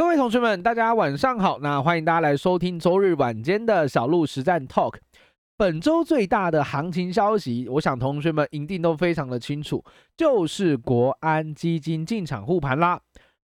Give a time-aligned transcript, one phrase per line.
[0.00, 1.58] 各位同学们，大家晚上好。
[1.58, 4.94] 那欢迎大家来收听周日晚间的小鹿实战 Talk。
[5.58, 9.84] 本周最大的行情消息，我想同学们一定都非常的清楚，
[10.16, 12.98] 就是国安基金进场护盘啦。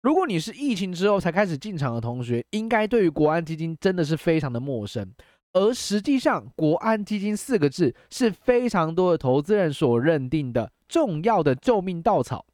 [0.03, 5.15] 如果你是疫情之后才开始进场的同学，应该对于国安基金真的是非常的陌生。
[5.55, 12.45] 而实际上，国安基金四个字是非常多的投资人所认定的重要的救命稻草。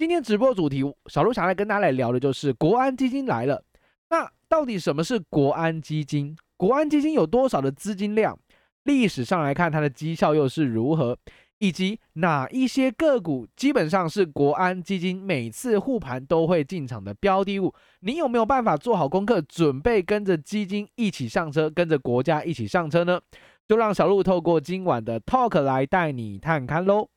[0.00, 3.62] 今天直播主题，小鹿想来跟大家来聊的就是国安基金来了。
[4.08, 6.34] 那到底什么是国安基金？
[6.56, 8.38] 国安基金有多少的资金量？
[8.84, 11.18] 历史上来看，它的绩效又是如何？
[11.58, 17.74] 以及哪一些个股基本上是国安基金每次护盘都会进场的标的物？
[18.00, 23.20] 你有没有办法做好功课，准备跟着基金一起上车，跟着国家一起上车呢？
[23.68, 27.10] 就让小鹿透过今晚的 Talk 来带你探看喽。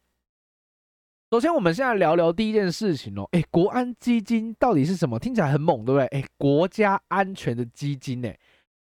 [1.34, 3.28] 首先，我们现在聊聊第一件事情哦。
[3.32, 5.18] 诶，国安基金到底是什么？
[5.18, 6.06] 听起来很猛，对不对？
[6.10, 8.40] 诶，国家安全的基金诶，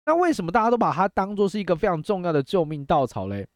[0.05, 3.47] 那为什么大家都把它当做是一个非常重要的救命稻草嘞？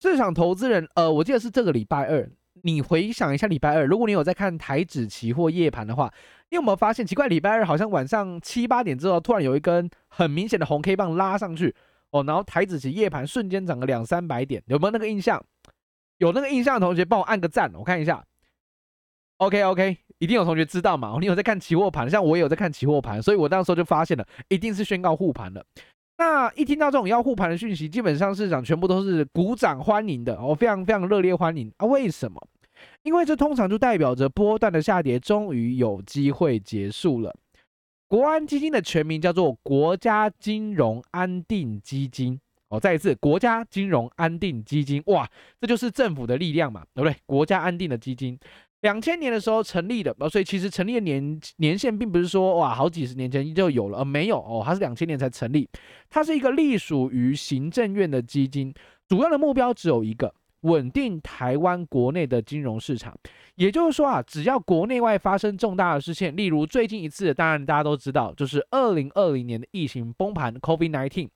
[0.00, 2.30] 市场投资人，呃，我记得是这个礼拜二，
[2.62, 6.08] 你回想一下礼拜二，如果你有在看台指期货夜盘的话，
[6.50, 7.26] 你有没有发现奇怪？
[7.26, 11.74] 礼拜二好像晚上七八点之后，突然有一根很明显的红 K 棒拉上去
[12.12, 15.44] 哦，然后台指期夜盘瞬间涨个两三百点，有没有那个印象？
[16.20, 18.22] 有那个印象的同学，帮我按个赞，我看一下。
[19.38, 21.16] OK OK，一定有同学知道嘛？
[21.18, 25.64] 你有在看期货盘，像我也有在看期货盘，所以我那时候就发现了，一定是宣告护盘了。
[26.18, 31.86] 那一听到这种要护盘的讯息，基本上市场全部都是鼓掌欢迎的，哦，非常非常热烈欢迎啊！
[31.86, 32.38] 为什么？
[33.02, 37.34] 因为这通常就代表着波段的下跌终于有机会结束了。
[38.08, 42.38] 国安基金的全名叫做国家金融安定基金。
[42.70, 45.28] 哦，再一次，国家金融安定基金，哇，
[45.60, 47.16] 这就是政府的力量嘛，对不对？
[47.26, 48.38] 国家安定的基金，
[48.82, 55.68] 两千年的时候成立的，所以其实成立的年年限并不是说哇，好几十年前就有了，而没有哦，它是两千年才成立，
[56.08, 58.72] 它是一个隶属于行政院的基金，
[59.08, 63.12] 主要的目标只有一个，稳定台湾国内的金融市场，
[63.56, 71.28] 也就是说啊，只要国内外发生重大的事件，例如最近一次，当然大家都知道，就是二零二零年的疫情崩盘，COVID-19。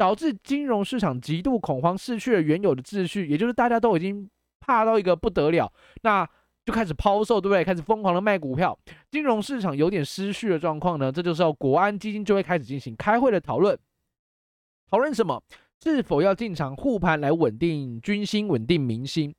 [0.00, 4.26] 导致金融市场极度恐慌，失去了原有的秩序，也就是大家都已经
[4.58, 6.26] 怕到一个不得了，那
[6.64, 7.62] 就开始抛售，对不对？
[7.62, 8.78] 开始疯狂的卖股票，
[9.10, 13.78] 金融市场有点失序的状况呢，这就是要国安基金就会开始进行开会的讨论，
[14.90, 15.42] 讨论什么？
[15.82, 19.34] 是否要进场护盘来稳定军心、稳定民心？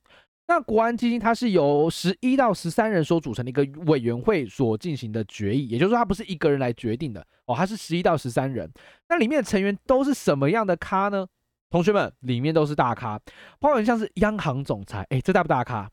[0.52, 8.70] 那国安基金它是由十一到十三人所组成的一个委员会所进行的决议，也就是说它不是一个人来决定的哦，它是十一到十三人。
[9.08, 11.26] 那里面的成员都是什么样的咖呢？
[11.70, 13.18] 同学们，里面都是大咖，
[13.58, 15.90] 包括像是央行总裁，哎，这大不大咖？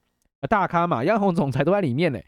[0.49, 2.19] 大咖嘛，央行总裁都在里面呢。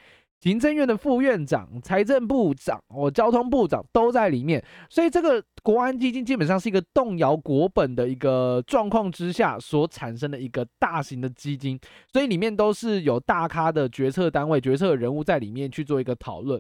[0.42, 11.80] 行政院的副院长、财政部长、哦，交通部长都在里面，所以这个国安基金基本上是一个动摇国本的一个状况之下所产生的一个大型的基金，
[12.12, 16.60] 所以里面都是有大咖的决策单位、决策人物在里面去做一个讨论。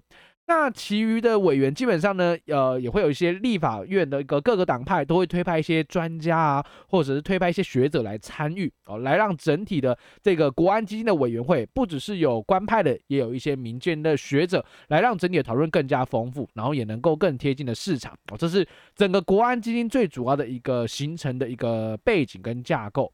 [0.54, 18.38] 那其余的委员基本上呢，呃，也会有一些立法院的一个各个党派都会推派一些专家啊，或者是推派一些学者来参与哦，来让整体的这个国安基金的委员会不只是有官派的，也有一些民间的学者，来让整体的讨论更加丰富，然后也能够更贴近的市场哦。
[18.38, 23.10] 这是整个国安基金最主要的一个形成的一个背景跟架构。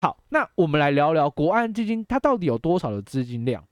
[0.00, 3.62] 好，那我们来聊聊国安基金它到底有多少的资金量？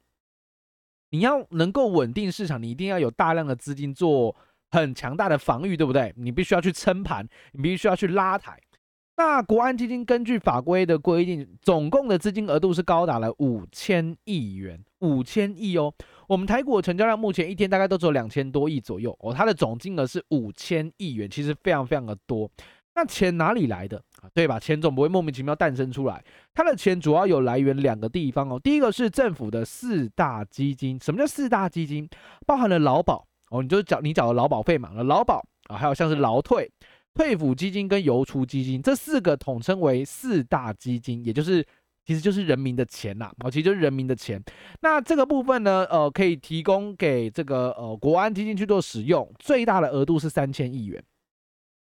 [1.16, 4.36] 你要能够稳定市场，你一定要有大量的资金做
[4.70, 6.12] 很强大的防御，对不对？
[6.14, 8.60] 你必须要去撑盘，你必须要去拉抬。
[9.16, 15.90] 那国安基金根据法规的规定，总共的资金额度是高达了五千亿元，五千亿哦。
[16.28, 22.50] 我们台股的成交量目前一天大概都只有两千多亿左右哦，它的总金额是五千亿元，其实非常非常的多。
[22.94, 24.02] 那钱哪里来的？
[24.34, 24.58] 对吧？
[24.58, 28.60] 钱总不会莫名其妙诞生出来，它的钱主要有来源两个地方哦。
[28.62, 32.08] 第一个是政府的四大基金，什么叫四大基金？
[32.46, 36.70] 包含了劳保哦，你就缴你缴的劳保费嘛，劳保啊，还有像是劳退、
[37.14, 41.64] 退抚基金跟邮储基金，这四个统称为四大基金，也就是
[42.04, 44.42] 其实就是人民的钱呐，哦，其实就是人民的钱。
[44.80, 51.02] 那这个部分呢，呃，可以提供给这个呃国安基金去做使用，最大的额度是三千亿元。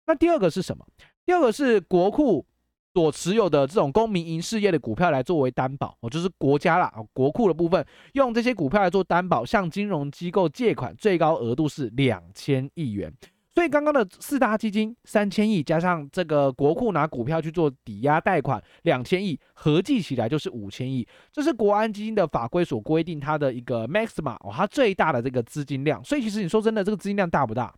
[0.06, 0.86] 那第二个是什么？
[1.26, 2.46] 第二个是国库
[2.94, 13.12] 所持有的这种公民营事业的股票来作为担保，哦，就是国家啦，国库的部分用这些股票来做担保，向金融机构借款，最高额度是两千亿元。
[13.54, 21.06] 所以刚刚的四大基金三千亿，加上这个国库拿股票去做抵押贷款两千亿，合计起来就是五千亿。
[21.32, 26.04] 这是国安基金的法规所规定它的一个 max 嘛哦，它最大的这个资金量。
[26.04, 27.74] 所以其实你说真的，这个资金量大不大？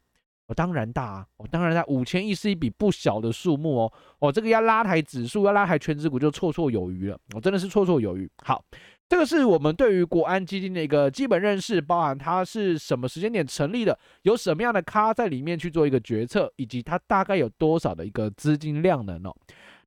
[0.49, 1.27] 哦，当然大啊！
[1.37, 3.93] 哦，当然大，五千亿是一笔不小的数目哦。
[4.19, 7.19] 哦，这个要拉抬指数，要拉抬全指股就绰绰有余了。
[7.35, 8.29] 哦，真的是绰绰有余。
[8.43, 8.63] 好。
[9.11, 19.35] 这个是我们对于国安基金的一个基本认识，包含它是什么时间点成立的，有什么样的咖在里面去做一个决策，以及它大概有多少的一个资金量能哦。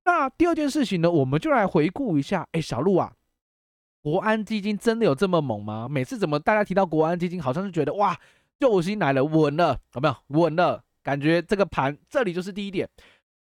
[0.05, 2.47] 那第二件事情呢，我们就来回顾一下。
[2.53, 3.13] 哎，小鹿啊，
[4.01, 5.87] 国安基金真的有这么猛吗？
[5.87, 8.19] 每次怎么大家提到国安基金，好像是觉得哇，
[8.61, 10.15] 救星来了，稳了，有没有？
[10.39, 12.87] 稳了，感觉这个盘这里就是第一点。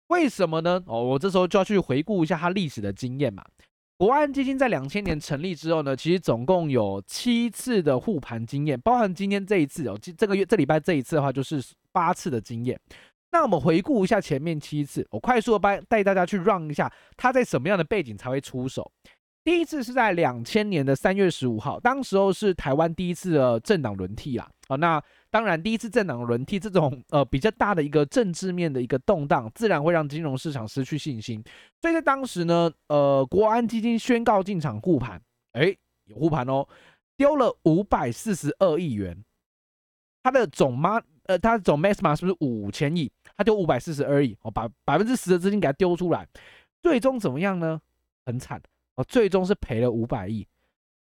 [0.08, 0.84] 为什么呢？
[0.88, 3.46] 哦，我这时候就要去回顾一下它历史的经验嘛。
[3.96, 12.78] 国安基金在两千年成立之后呢，其实总共有七次的护盘经验，包含今天这一次哦，这个月这礼拜这一次的话就是八次的经验。
[13.32, 18.92] 那我们回顾一下前面七次，我快速的帮带大家去 run 一下，他在什么样的背景才会出手。
[19.44, 24.50] 第一次是在两千年的三月十五号，当时候是台湾第一次的政党轮替啦。
[24.70, 31.44] 啊，那当然第一次政党轮替这种呃比较大的一个政治面的一个动荡，自然会让金融市场失去信心。
[31.82, 35.76] 所以在当时呢，呃，国安基金宣告进场护盘，哎，
[36.06, 36.66] 有护盘哦，
[37.18, 39.22] 丢了五百四十二亿元，
[40.24, 43.12] 它的总妈呃，它的总 max 码是不是五千亿？
[43.36, 46.26] 它丢五百四十二亿，哦，把百分之十的资金给它丢出来，
[46.82, 47.82] 最终怎么样呢？
[48.26, 48.62] 很惨。
[48.96, 50.48] 哦，最终是赔了五百亿，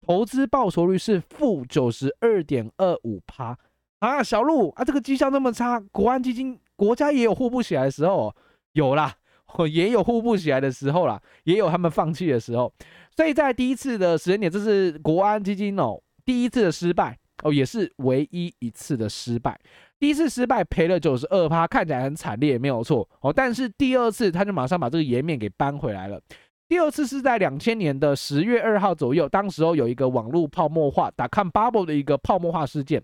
[0.07, 3.57] 投资报酬率是负九十二点二五趴
[3.99, 4.23] 啊！
[4.23, 8.35] 小路啊，这个绩效那么差，国安基金国家也有护不起来的时候，
[8.73, 9.15] 有啦，
[9.71, 12.73] 也有护不起来的时候啦，也有他们放弃的时候。
[13.17, 19.59] 所以在第一次的时间点，这是国安基金哦第一次的失败哦，也是唯一一次的失败。
[19.99, 23.31] 第一次失败赔了九十二趴，看起来很惨烈，没有错哦。
[23.31, 26.19] 但是第二次他就马上把这个颜面给扳回来了。
[26.71, 33.03] 第二次是在两千年的十月二号左右，当时候有一个网络泡沫化打 com bubble 的一个泡沫化事件，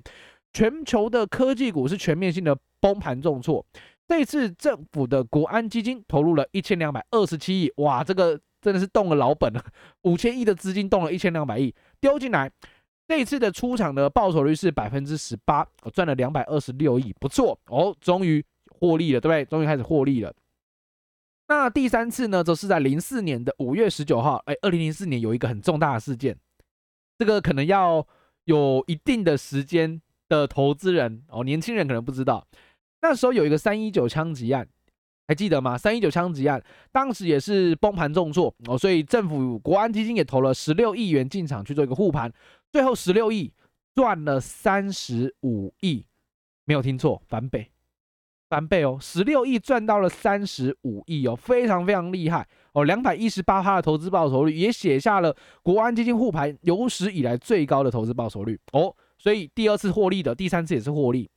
[0.53, 3.67] 全球的科技股是全面性的崩盘重挫。
[4.07, 9.61] 这次政府的国安基金投入了一千两百二十七亿，哇，这个真的是动了老本了，
[10.03, 12.49] 五千亿的资金动了一千两百亿丢进来。
[13.09, 18.45] 这一次的出场的报酬率是百分之十八，我赚了两百二十六亿，不错哦，终于
[18.79, 19.45] 获利了，对不对？
[19.47, 20.33] 终于开始获利了。
[21.49, 24.43] 那第三次呢，则是在零四年的五月十九号。
[24.47, 26.37] 哎，二零零四年有一个很重大的事件，
[27.19, 28.05] 这个可能要
[28.45, 32.47] 有一定的时间的投资人哦，年轻人可能不知道。
[33.01, 34.69] 那时候有一个三一九枪击案，
[35.29, 35.79] 还记得吗？
[35.79, 36.61] 三一九枪击案
[36.91, 42.33] 当时也是崩盘重挫哦，所以政府国安基金也投了十六亿元进场去做一个护盘，
[42.73, 43.53] 最后十六亿
[43.95, 46.05] 赚了三十五亿，
[46.65, 47.71] 没有听错，翻倍。
[48.49, 58.95] 翻倍哦，十六亿赚到了三十五亿哦，非常非常厉害哦，两百一十八趴的投资报酬率，也写下了国安基金护盘有史以来最高的投资报酬率哦。
[59.19, 61.29] 所以第二次获利的，第三次也是获利，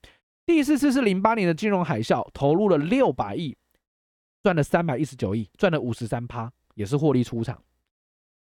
[0.45, 3.57] 第四次是零八年的金融海啸，投入了六百亿，
[4.43, 7.59] 赚了三百一十九亿，赚了五十三趴，也是获利出场。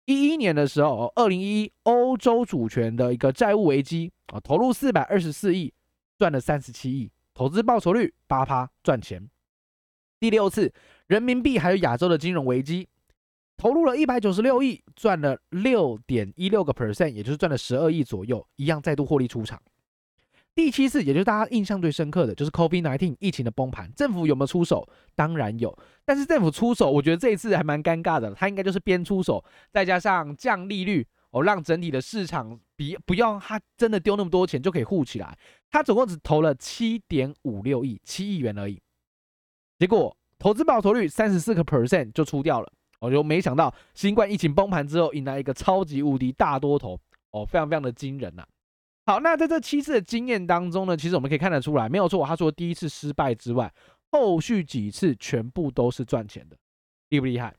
[0.05, 5.73] 一一年的时候，二零一一欧洲主权的一个债务危机啊，投入四百二十四亿，
[6.17, 7.11] 赚了三十七亿。
[7.35, 9.29] 投资报酬率八趴赚钱。
[10.19, 10.73] 第六次
[11.05, 12.87] 人民币还有亚洲的金融危机，
[13.57, 19.61] 投入了一百九十六亿，赚了六点一六个 percent，也就是赚了十二亿左右，一样再度获利出场。
[20.55, 24.87] 第七次，也就是大家印象最深刻的就是 COVID nineteen 疫情的崩盘，政府有没有出手？
[25.13, 31.05] 当然有，但是政府出手，我觉得这一次还蛮尴尬的，他应该就是边出手，再加上降利率。
[31.35, 35.37] 哦，让整体的市场比不要他真的丢那么多钱就可以护起来，
[35.69, 38.81] 他总共只投了七点五六亿，七亿元而已。
[39.77, 42.71] 结果投资报酬率三十四个 percent 就出掉了。
[42.99, 46.97] 我就没想到新冠疫情崩盘之后，迎来一个超级无敌大多头，
[47.31, 48.47] 哦，非常非常的惊人呐、
[49.05, 53.71] 好，那在这七次的经验当中呢，其实我们可以看得出来，没有错，他说第一次失败之外，
[54.09, 56.55] 后续几次全部都是赚钱的，
[57.09, 57.53] 厉不厉害？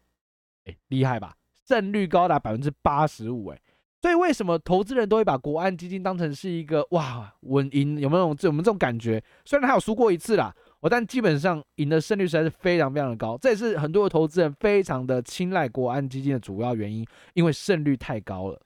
[0.65, 1.37] 哎，厉害吧？
[1.69, 3.61] 胜率高达百分之八十五，哎。
[4.03, 7.99] 所以为什么投资人都会把国安基金当成是一个哇稳赢？
[7.99, 9.21] 有没有这我们这种感觉？
[9.45, 13.37] 虽然他有输过一次啦，我但基本上赢的胜率实在是非常非常的高。
[13.39, 18.61] 这也是很多的投资人非常的青睐国安基金的主要原因，因为胜率太高了。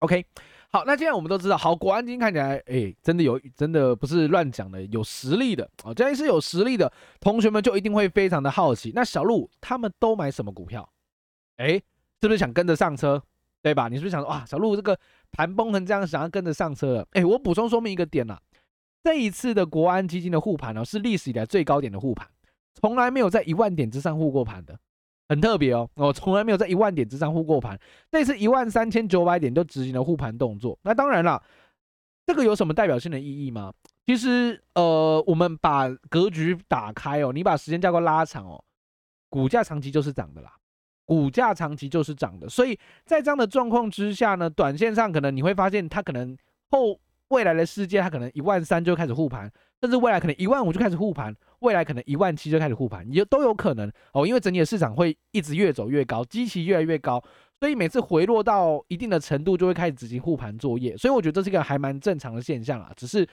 [0.00, 0.26] OK，
[0.70, 5.94] 好，那既然我们都知道，好，国安基金看起来哎，真的有，真的不是乱讲的，有实力的啊。
[5.94, 8.92] 既然是有实力的，同学们就一定会非常的好奇。
[8.94, 10.86] 那小路他们都买什么股票？
[11.56, 11.80] 哎。
[12.22, 13.20] 是不是想跟着上车，
[13.60, 13.88] 对吧？
[13.88, 14.96] 你是不是想说，哇，小路这个
[15.32, 17.08] 盘崩成这样，想要跟着上车了？
[17.10, 18.40] 哎，我补充说明一个点呐、啊，
[19.02, 22.28] 这一次的国安基金的护盘呢，是历史以来最高点的护盘，
[22.74, 24.78] 从来没有在一万点之上护过盘的，
[25.28, 25.90] 很特别哦。
[25.94, 27.76] 我从来没有在一万点之上护过盘，
[28.10, 30.78] 这次一万三千九百点就执行了护盘动作。
[30.82, 31.42] 那当然了，
[32.24, 33.72] 这个有什么代表性的意义吗？
[34.06, 38.62] 其实，呃，我们把格局打开哦，你把时间架构拉长哦，
[39.28, 40.52] 股价长期就是涨的啦，
[41.04, 42.48] 股价长期就是涨的。
[42.48, 46.36] 所以在这样的状况之下呢，短线上可能你会发现它可能
[46.70, 46.98] 后。
[47.28, 54.26] 未来的世界，它可能一万三就开始护盘，甚至未来可能一万五就开始护盘，未来可能一万七就开始护盘，也都有可能哦。
[54.26, 57.24] 因为整体的市场会一直越走越高，基期越来越高，
[57.58, 60.94] 所以每次回落到一定的程度，就会开始执行护盘作业。
[60.98, 62.92] 所以我觉得这是一个还蛮正常的现象啊。
[62.94, 63.26] 只是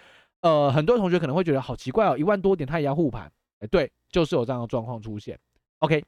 [0.44, 3.30] 呃，很多同学可能会觉得好奇怪哦，一万多点它也要护盘？
[3.60, 5.38] 哎，对，就是有这样的状况出现。
[5.80, 6.02] OK，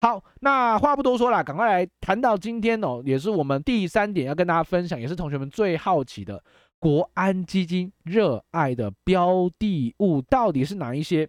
[0.00, 6.42] 好，那话不多说了，赶快来谈到今天哦，也是我们第三点要跟大家分享，也是同学们最好奇的。
[6.78, 11.28] 国安基金热爱的标的物到底是哪一些？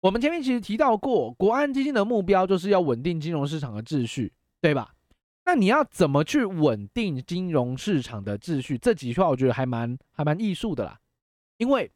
[0.00, 4.94] 我们前面其实提到过，国安基金的目标就是要稳定金融市场的秩序，对吧？
[5.44, 8.78] 那你要怎么去稳定金融市场的秩序？
[8.78, 11.00] 这几句话我觉得还蛮还蛮艺术的啦。
[11.56, 11.90] 因为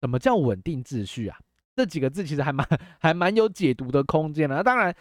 [0.00, 1.38] 什么叫稳定秩序啊？
[1.76, 2.66] 这几个字其实还蛮
[2.98, 4.56] 还蛮有解读的空间的。
[4.56, 4.92] 那当然。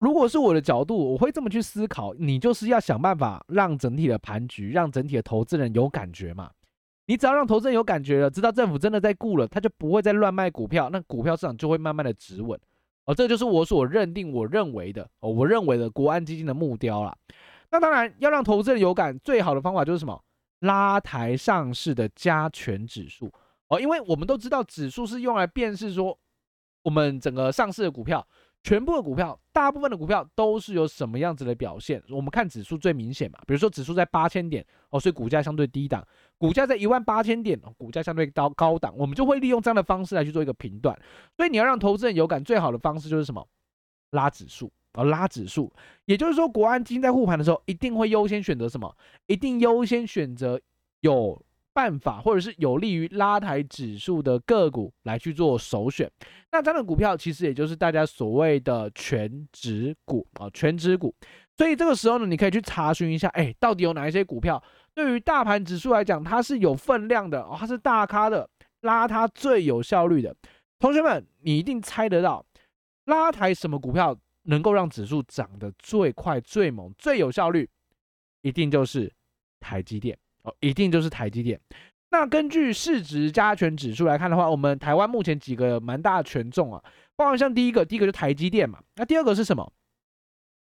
[0.00, 6.52] 如果是我的角度，我会这么去思考：你就是要想办法让整体的盘局，让整体的投资人有感觉嘛。
[7.06, 12.56] 你只要让投资人有感觉了，知道政府真的在顾了，他就不会再乱卖股票，那股票市场就会慢慢的止稳。
[13.06, 17.12] 哦，这就是我所认定、我认为的，我认为的国安基金的目标啦。
[17.72, 20.22] 那当然要让投资人有感，最好的方法就是什么？
[20.60, 23.32] 拉抬上市的加权指数
[23.68, 26.18] 哦，因为我们都知道指数是用来辨识说
[26.82, 28.26] 我们整个上市的股票。
[28.64, 32.02] 全部的股票，大部分的股票都是有什么样子的表现？
[32.10, 36.02] 我们看指数最明显嘛，比如说指数在八千点哦，所以股价相对低档；
[36.36, 38.92] 股价在一万八千点哦，股价相对高高档。
[38.98, 40.94] 我们就会利用这样的方式来去做一个评断。
[41.36, 43.46] 所以你要让投资人有感，最好的方式就是什么？
[44.10, 45.72] 拉指数哦，拉指数。
[46.06, 48.92] 也就是说，国安基金在护盘的时候，一定会优先选择什么？
[49.28, 50.60] 一定优先选择
[51.00, 51.40] 有。
[51.78, 56.10] 办法，或者是有利于拉抬指数的个股来去做首选，
[56.50, 61.14] 那这样的股票其实也就是大家所谓的全值股啊，全值股。
[61.56, 64.60] 所以这个时候呢，你可以去查询一下，哎，到底有哪一些股票
[64.92, 70.34] 对于大盘指数来讲，它是有分量的，哦它是大咖的，拉它最有效率的。
[70.80, 72.44] 同学们，你一定猜得到，
[73.04, 77.70] 拉抬什么股票能够让指数涨得最快、最猛、最有效率？
[78.42, 79.12] 一定就是
[79.60, 80.18] 台积电。
[80.42, 81.60] 哦一定就是台积电。
[82.10, 86.82] 那根据市值加权指数来看的话，我们台湾目前几个蛮大的权重啊，
[87.16, 88.78] 包括像第一个，第一个就台积电嘛。
[88.96, 89.70] 那第二个是什么？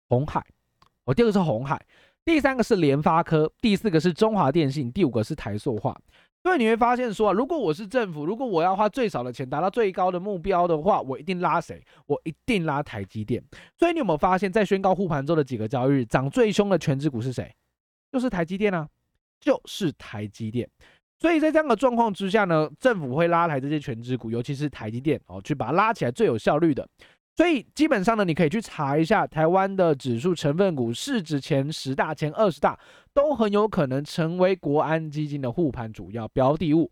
[0.09, 0.43] 鸿海。
[1.03, 1.79] 哦，第二个是鸿海。
[2.23, 3.51] 第三个是联发科。
[3.61, 4.91] 第四个是中华电信。
[4.91, 5.95] 第五个是台塑化。
[6.41, 11.79] 所以你会发现说啊，如果我是政府，如果我要花最少的钱达到最高的目标的话，我一定拉谁？
[12.07, 13.43] 我一定拉台积电。
[13.77, 17.55] 所以你有没有发现，在宣告护盘之后的几个交易日，涨最凶的权值股是谁？
[18.11, 18.87] 就是台积电啊。
[19.39, 20.67] 就是台积电，
[21.19, 26.87] 所以在这样的状况之下呢，政府会拉抬这些全资股，尤其是台积电哦，去把它拉起来最有效率的。
[27.35, 32.79] 所以基本上呢，你可以去查一下台湾的指数成分股市值前十大、前二十大，
[33.13, 36.89] 都很有可能成为国安基金的护盘主要标的物。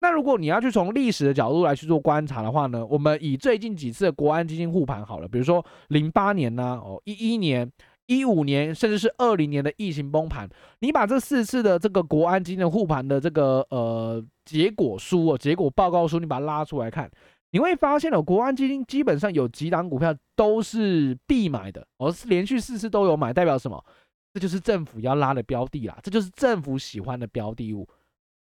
[0.00, 7.70] 那如果你要去从历史的角度来去做观察的话呢，我们以最近几次的国安基金护盘好了，比如说零八年呢、啊，哦一一年。
[8.10, 10.48] 一五年甚至是二零年的疫情崩盘，
[10.80, 17.08] 你把这四次的这个国安基金的护盘的这个呃结果书哦，结果报告书，你把它拉出来看，
[17.52, 23.80] 你会发现哦，国安基金基本上有几档股票都是必买的，而是连续四次都有买，代表什么？
[24.34, 27.88] 这就是政府要拉的标的啦，这就是政府喜欢的标的物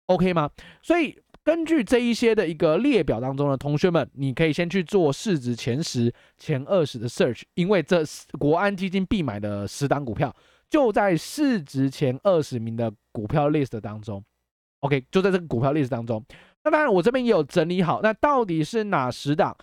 [0.06, 0.50] ，OK 吗？
[0.82, 1.14] 所以。
[1.48, 8.04] 根据这一些的一个列表当中的同学们，你可以先去做市值前十、前二十的 search，因为这
[8.38, 10.30] 国安基金必买的十档股票
[10.68, 14.22] 就在市值前二十名的股票 list 当中。
[14.80, 16.22] OK，就在这个股票 list 当中。
[16.64, 19.56] 那当然，我这边也有整理好，那到底是哪十档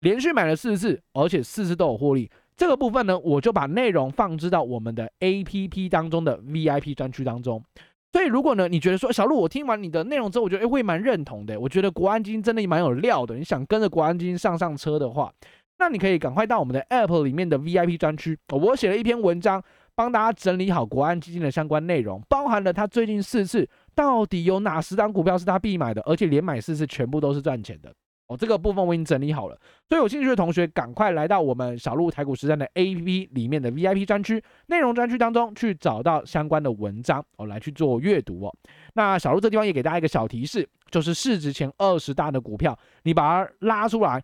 [0.00, 2.30] 连续买了四次，而且四次都有获利？
[2.54, 7.64] 这个部分呢，我就把内容放置到我们的 APP 当中的 VIP 专区当中。
[8.12, 11.58] 所以，如果呢，你觉得说小鹿，我听完你的内容之后，我觉得诶会蛮认同的。
[11.58, 13.34] 我觉得国安基金真的蛮有料的。
[13.36, 15.32] 你想跟着国安基金上上车的话，
[15.78, 18.38] 那你可以赶快到我们的 App 里面的 VIP 专区。
[18.50, 19.62] 我写了一篇文章，
[19.94, 27.90] 帮大家整理好国安基金的相关内容，包含了他最近四次到底有哪十档股票是他必买的，而且连买四次全部都是赚钱的。
[28.32, 29.58] 哦，这个部分我已经整理好了，
[29.88, 38.54] 所以有兴趣的同学赶快来到我们小鹿台股实战的 APP 里面的 VIP 专区内容专区当中去找到相关的文章哦，来去做阅读哦。
[38.94, 44.22] 那小鹿这地方也给大家一个小提示，就是市值前二十大的股票，你把它拉出来，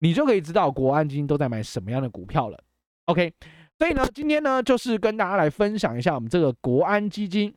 [0.00, 2.58] 你就可以知道国安基金都在买什么样的股票了。
[3.06, 3.32] OK，
[3.78, 7.54] 所以呢，今天呢就是跟大家来分享一下我们这个国安基金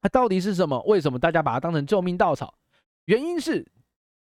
[0.00, 2.54] 它到底是什么，为什么大家把它当成救命稻草？
[3.06, 3.66] 原因是。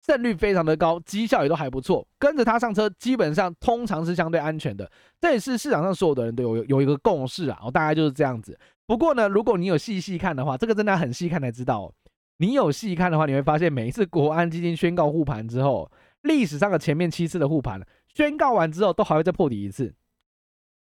[0.07, 4.89] 胜率非常的高，绩效也都还不错，跟着他上车，基本上通常是相对安全的。
[5.21, 8.57] 这也是市场上所有的人都有有一个共识啊，我大概就是这样子。
[8.87, 11.93] 不过呢，如果你有细细看的话，这个真的很细看才知道。
[12.37, 15.91] 你有细看的话，你会发现每一次国安基金宣告护盘之后，
[16.23, 17.81] 历史上的前面七次的护盘
[18.15, 19.93] 宣告完之后，都还会再破底一次，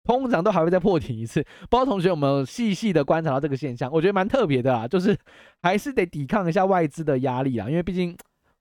[0.03, 1.41] 通常都还会再破底一次。
[1.67, 3.91] 不知道同学有没有细细的观察到这个现象？
[3.91, 5.17] 我觉得蛮特别的啊，就是
[5.63, 8.15] 还是得抵抗一下外资的压力啊，因为毕竟。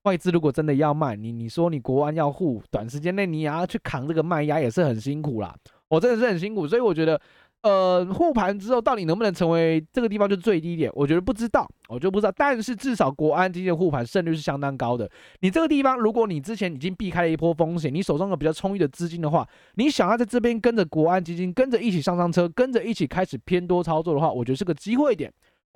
[0.04, 5.54] 外资如果真的要卖你，你说你国安要护，短时间内你也要去扛这个卖压，也是很辛苦啦。
[5.88, 7.18] 我真的是很辛苦，所以我觉得，
[7.62, 12.32] 呃，护盘之后到底能不能成为这个地方就最低点，我觉得不知道，我就不知道。
[12.37, 15.11] 但是至少国安基金的护盘胜率是相当高的。
[15.40, 25.32] 你这个地方，如果你之前已经避开了一波风险，你手上有比较充裕的资金的话，你想要在这边跟着国安基金，跟着一起上上车，跟着一起开始偏多操作的话，我觉得是个机会点。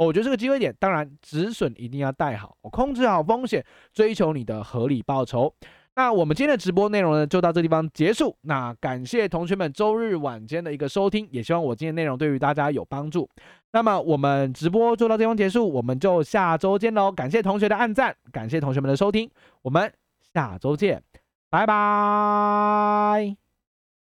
[0.06, 5.52] 我觉得这个机会点，当然止损一定要带好，控制好风险，追求你的合理报酬。
[5.96, 8.36] 那我们今天的直播内容呢，就到这地方结束。
[8.42, 13.28] 那感谢同学们周日晚间的一个收听，也希望我今天内容对于大家有帮助。
[13.72, 17.10] 那么我们直播就到这地方结束，我们就下周见喽。
[17.10, 19.28] 感谢同学的按赞，感谢同学们的收听，
[19.62, 19.92] 我们
[20.32, 21.02] 下周见，
[21.50, 23.47] 拜拜。